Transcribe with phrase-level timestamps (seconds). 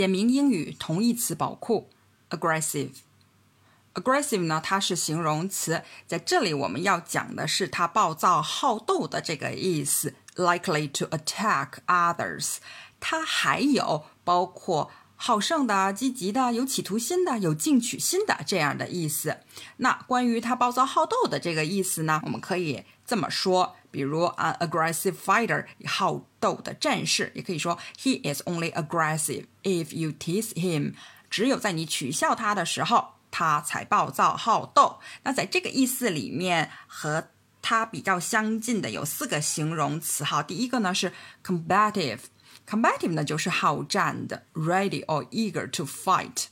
[0.00, 1.90] 简明英语同义词宝库
[2.30, 2.92] ，aggressive。
[3.92, 12.56] aggressive 呢，它是形容词，在这里我们要讲的是它暴躁好斗的这个意思，likely to attack others。
[12.98, 19.40] 它还有包括好胜的、积极的、有企图心的、有进取心的这样的意思。
[19.76, 30.94] 那关于它暴躁好斗的这个意思呢，我们可以这么说，比如 an aggressive fighter，好斗的战士，也可以说 he is only aggressive if you tease him。
[31.28, 33.20] 只有在你取笑他的时候。
[33.32, 34.98] 他才暴躁好斗。
[35.22, 37.28] 那在这个意思里面，和
[37.62, 40.24] 它比较相近的有四个形容词。
[40.24, 41.12] 哈，第一个呢是
[41.44, 46.46] combative，combative 呢就是好战的，ready or eager to fight。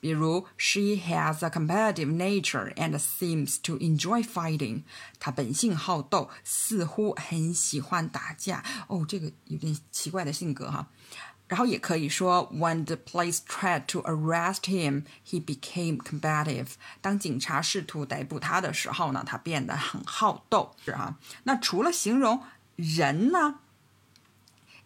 [0.00, 4.82] 比如，She has a competitive nature and seems to enjoy fighting。
[5.18, 8.64] 她本性好斗，似乎很喜欢打架。
[8.88, 10.88] 哦，这个有点奇怪的性格哈。
[11.46, 16.72] 然后也可以说，When the police tried to arrest him, he became combative。
[17.00, 21.16] 当警察试图逮捕他的时候呢，他变得很好斗，是哈。
[21.44, 22.42] 那除了形容
[22.76, 23.60] 人呢，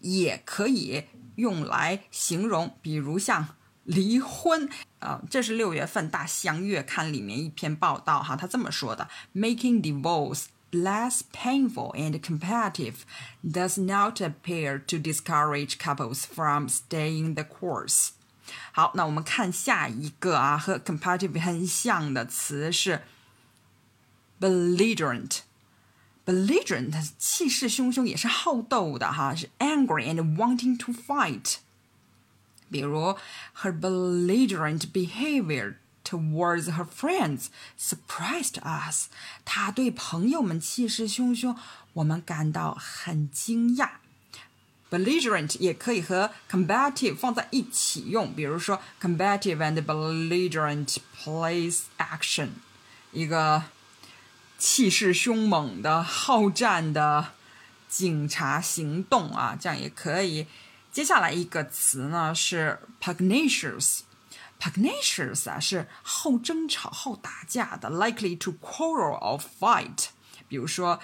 [0.00, 1.04] 也可以
[1.36, 3.56] 用来形容，比如像
[3.89, 5.21] 离婚啊。
[5.29, 13.05] 这是六月份《大西洋月刊》里面一篇报道哈，他这么说的：Making divorce。less painful and competitive
[13.41, 18.09] does not appear to discourage couples from staying the course。
[18.73, 23.03] 好，那我们看下一个啊，和 competitive 很像的词是
[24.41, 31.59] belligerent。belligerent 气势汹汹，也是好斗的哈，是 angry and wanting to fight。
[32.70, 33.16] 比如
[33.62, 37.46] her belligerent behavior towards her friends
[37.78, 39.08] surprised us。
[39.44, 41.56] 她对朋友们气势汹汹，
[41.94, 43.90] 我们感到很惊讶。
[44.90, 52.48] belligerent 也可以和 combative 放在一起用，比如说 combative and belligerent police action，
[53.12, 53.62] 一个
[54.58, 57.28] 气势凶猛的好战的
[57.88, 60.46] 警察行动啊，这样也可以。
[60.90, 64.00] 接下来一个词呢是 pugnacious。
[64.60, 70.08] Pugnacious 啊，是好争吵、好打架的，likely to quarrel or fight。
[70.48, 71.00] 比如说，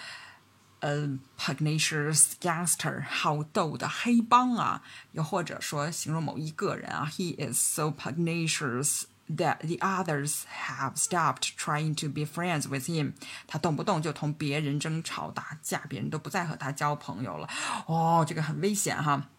[0.80, 4.82] 呃，pugnacious gangster，好斗的黑帮啊，
[5.12, 13.14] 又或者说形容某一个人啊，he is so pugnacious that the others have stopped trying to be friends with him。
[13.46, 17.48] 他动不动就同别人争吵打架，别人都不再和他交朋友了。
[17.86, 19.30] 哦，这个很危险哈。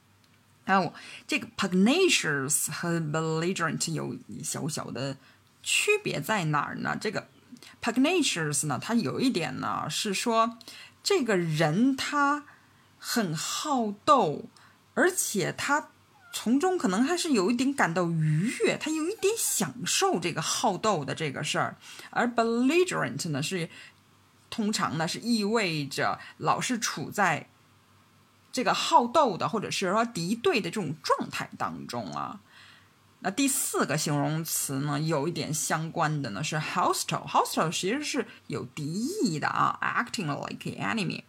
[0.68, 0.94] 还有
[1.26, 5.16] 这个 pugnacious 和 belligerent 有小小的
[5.64, 6.98] 区别在哪儿呢？
[7.00, 7.30] 这个
[7.82, 10.58] pugnacious 呢，它有一点呢是说，
[11.02, 12.44] 这个人他
[13.00, 14.50] 很好斗，
[14.94, 15.88] 而且他
[16.34, 21.78] 从中可能还是有一点感到愉悦，他有一点享受这个好斗的这个事儿。
[22.10, 23.70] 而 belligerent 呢，是
[24.50, 27.48] 通常呢是意味着老是处在。
[28.58, 32.40] 这个好斗的，或者是说敌对的这种状态当中啊，
[33.20, 37.28] 那第四个形容词呢，有一点相关的呢是 hostile。
[37.28, 41.22] hostile 其实是有敌意的啊，acting like an enemy。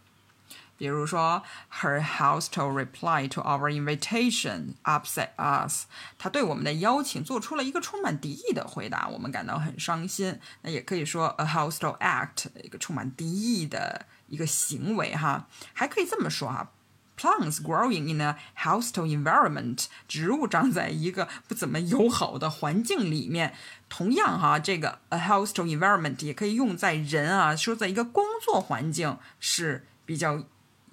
[0.79, 5.85] 比如说，her hostile reply to our invitation upset us。
[6.17, 10.41] 他对我们的邀请做出了一个充满敌意的回答，我们感到很伤心。
[10.63, 15.47] 那也可以说 a hostile act，一个充满敌意的一个行为哈。
[15.75, 16.71] 还可以这么说哈。
[17.19, 23.55] Plants growing in a hostile environment，植物长在一个不怎么友好的环境里面。
[23.89, 30.45] 同样哈，这个 a hostile environment 也可以用在人啊，说在一个工作环境是比较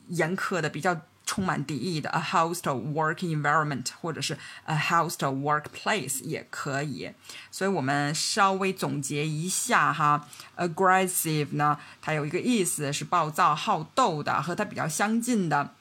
[0.08, 7.12] 严苛的、比较充满敌意的 a hostile work environment，或者是 a hostile workplace 也可以。
[7.52, 15.76] 所以我们稍微总结一下哈，aggressive 呢，它有一个意思是暴躁好斗的，和它比较相近的。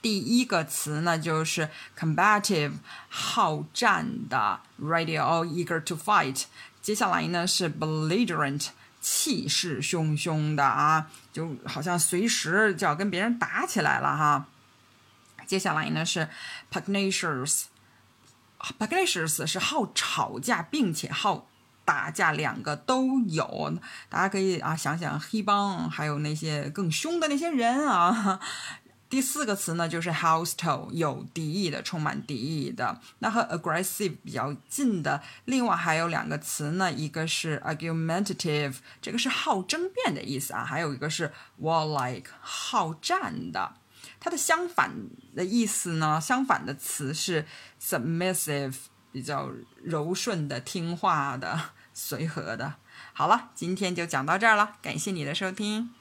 [0.00, 2.74] 第一个词呢，就是 combative，
[3.08, 6.44] 好战的；ready or eager to fight。
[6.80, 8.68] 接下来呢是 belligerent，
[9.00, 14.46] 气势汹汹的啊，就好像随时就要跟别人打起来了哈。
[15.46, 16.28] 接下来呢是
[16.70, 21.48] pugnacious，pugnacious 是好吵架并且好
[21.84, 23.78] 打架，两个都有。
[24.08, 28.38] 大家可以啊想想黑帮，还有那些更凶的那些人啊。
[29.08, 33.00] 第四个词呢，就是 hostile，有敌意的，充满敌意的。
[33.20, 43.74] 那和 aggressive 比较近的，另外还有两个词呢，一个是 argumentative，这个是好争辩的意思啊，还有一个是 warlike，好战的。
[44.20, 44.92] 它的相反
[45.34, 47.46] 的意思呢，相反的词是
[47.80, 48.74] submissive，
[49.10, 49.50] 比较
[49.82, 52.74] 柔顺的、听话的、随和的。
[53.14, 55.97] 好了，今天就讲到这儿了，感谢你的收听。